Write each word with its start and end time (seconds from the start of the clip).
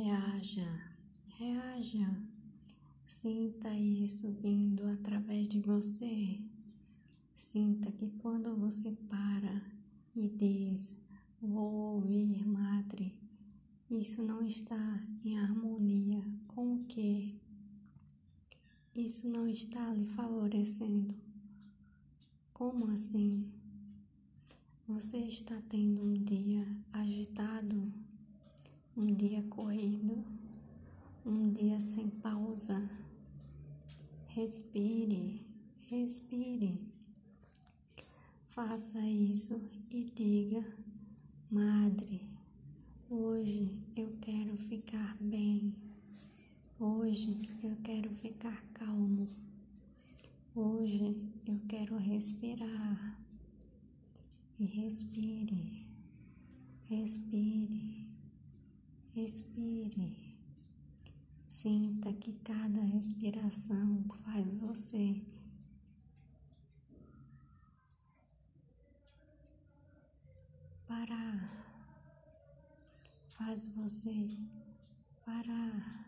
Reaja, 0.00 0.94
reaja. 1.26 2.22
Sinta 3.04 3.68
isso 3.74 4.30
vindo 4.30 4.86
através 4.86 5.48
de 5.48 5.58
você. 5.58 6.40
Sinta 7.34 7.90
que 7.90 8.08
quando 8.12 8.54
você 8.54 8.92
para 9.10 9.60
e 10.14 10.28
diz: 10.28 10.96
Vou 11.42 11.96
ouvir, 11.96 12.46
Madre, 12.46 13.12
isso 13.90 14.22
não 14.22 14.40
está 14.40 15.04
em 15.24 15.36
harmonia 15.36 16.22
com 16.46 16.76
o 16.76 16.84
que? 16.84 17.36
Isso 18.94 19.28
não 19.28 19.48
está 19.48 19.92
lhe 19.94 20.06
favorecendo. 20.06 21.12
Como 22.52 22.86
assim? 22.86 23.50
Você 24.86 25.16
está 25.16 25.60
tendo 25.68 26.02
um 26.02 26.22
dia 26.22 26.64
agitado, 26.92 27.92
um 28.98 29.14
dia 29.14 29.42
corrido? 29.44 30.24
um 31.28 31.52
dia 31.52 31.78
sem 31.78 32.08
pausa. 32.08 32.90
Respire, 34.28 35.44
respire. 35.86 36.80
Faça 38.46 38.98
isso 39.00 39.60
e 39.90 40.04
diga: 40.04 40.64
Madre, 41.52 42.22
hoje 43.10 43.70
eu 43.94 44.16
quero 44.22 44.56
ficar 44.56 45.16
bem. 45.20 45.74
Hoje 46.80 47.36
eu 47.62 47.76
quero 47.82 48.10
ficar 48.14 48.58
calmo. 48.72 49.26
Hoje 50.54 51.14
eu 51.46 51.60
quero 51.68 51.98
respirar. 51.98 53.18
E 54.58 54.64
respire, 54.64 55.86
respire, 56.86 58.07
respire. 59.18 60.16
Sinta 61.48 62.12
que 62.12 62.38
cada 62.38 62.80
respiração 62.80 64.04
faz 64.22 64.54
você 64.58 65.20
parar, 70.86 71.50
faz 73.36 73.66
você 73.68 74.36
parar, 75.24 76.06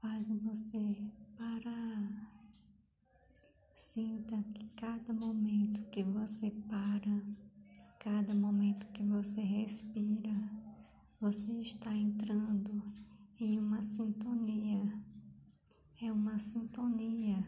faz 0.00 0.26
você 0.42 0.96
parar. 1.36 2.28
Sinta 3.76 4.42
que 4.54 4.64
cada 4.70 5.12
momento 5.12 5.88
que 5.90 6.02
você 6.02 6.50
para, 6.50 7.22
cada 8.00 8.34
momento 8.34 8.86
que 8.88 9.04
você 9.04 9.40
respira, 9.40 10.67
você 11.20 11.50
está 11.60 11.92
entrando 11.92 12.80
em 13.40 13.58
uma 13.58 13.82
sintonia. 13.82 15.02
É 16.00 16.12
uma 16.12 16.38
sintonia. 16.38 17.44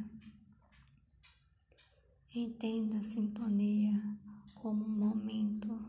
Entenda 2.35 2.99
a 2.99 3.03
sintonia 3.05 3.93
como 4.57 4.85
um 4.85 4.89
momento 4.89 5.81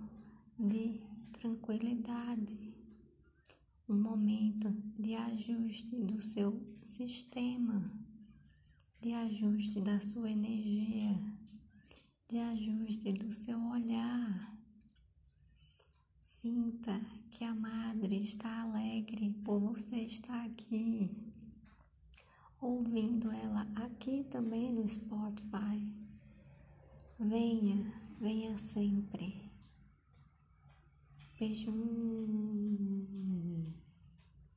de 0.60 1.02
tranquilidade, 1.32 2.72
um 3.90 4.00
momento 4.00 4.72
de 5.00 5.16
ajuste 5.16 5.96
do 6.04 6.22
seu 6.22 6.62
sistema, 6.84 7.92
de 9.02 9.12
ajuste 9.14 9.82
da 9.82 10.00
sua 10.00 10.30
energia, 10.30 11.20
de 12.30 12.38
ajuste 12.38 13.12
do 13.14 13.32
seu 13.32 13.60
olhar 13.70 14.61
Sinta 16.42 17.00
que 17.30 17.44
a 17.44 17.54
Madre 17.54 18.18
está 18.18 18.64
alegre 18.64 19.30
por 19.46 19.60
você 19.60 19.98
estar 19.98 20.44
aqui, 20.44 21.16
ouvindo 22.60 23.32
ela 23.32 23.68
aqui 23.76 24.24
também 24.24 24.74
no 24.74 24.88
Spotify. 24.88 25.94
Venha, 27.20 27.94
venha 28.20 28.58
sempre. 28.58 29.52
Beijo. 31.40 31.72